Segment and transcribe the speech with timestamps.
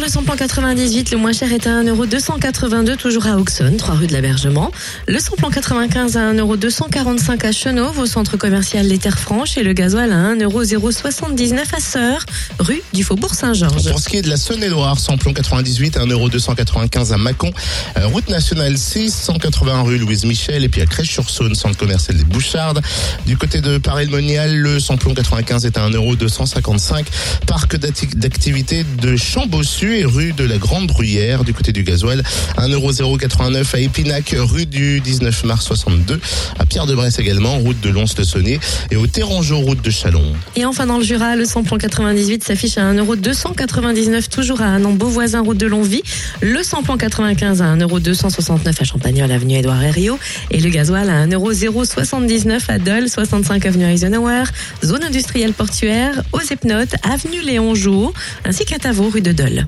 [0.00, 4.12] Le samplon 98, le moins cher est à 1,282€, toujours à Auxonne, 3 rue de
[4.12, 4.72] l'Abergement.
[5.06, 9.56] Le samplon 95 à 1,245€ à Chenauve, au centre commercial Les Terres Franches.
[9.58, 12.26] Et le gasoil à 1,079€ à Sœur,
[12.58, 13.90] rue du Faubourg Saint-Georges.
[13.90, 17.52] Pour ce qui est de la Saône-et-Loire, samplon 98 à 1,295€ à Mâcon,
[17.96, 22.24] euh, route nationale 6, 180 rue Louise Michel, et puis à Crèche-sur-Saône, centre commercial des
[22.24, 22.80] Bouchardes.
[23.26, 27.04] Du côté de Paris-le-Monial, le samplon 95 est à 1,255€,
[27.46, 31.44] parc d'acti- d'activité de Chambossu et rue de la Grande Bruyère.
[31.44, 32.22] Du côté du gasoil,
[32.56, 36.20] 1,089€ à Épinac, rue du 19 mars 62,
[36.58, 38.60] à Pierre-de-Bresse également, route de Lons-le-Saunier,
[38.90, 40.34] et au Térangeau, route de Chalon.
[40.56, 45.40] Et enfin, dans le Jura, le samplon 98 s'affiche à 1,299€, toujours à Anan Beauvoisin,
[45.40, 46.02] route de Longvie.
[46.40, 50.18] Le samplon 95 à 1,269€ à Champagnol, avenue Édouard Herriot.
[50.50, 54.44] Et le gasoil à 1,079€ à Dole, 65 avenue Eisenhower,
[54.84, 58.12] zone industrielle portuaire, aux Epnotes, avenue Léon Jouot,
[58.44, 59.66] ainsi qu'à Tavaux, rue de Dole.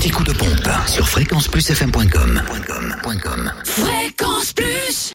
[0.00, 2.42] L'anti-coup de pompe sur fréquenceplusfm.com.
[3.64, 4.19] Fréquence